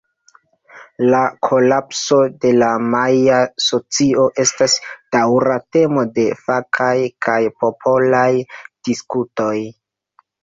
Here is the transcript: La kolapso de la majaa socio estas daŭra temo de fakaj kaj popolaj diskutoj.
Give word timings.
La 1.13 1.17
kolapso 1.47 2.15
de 2.45 2.53
la 2.61 2.69
majaa 2.93 3.41
socio 3.65 4.23
estas 4.43 4.77
daŭra 5.17 5.57
temo 5.77 6.05
de 6.15 6.25
fakaj 6.47 6.95
kaj 7.27 7.39
popolaj 7.65 8.27
diskutoj. 8.89 9.55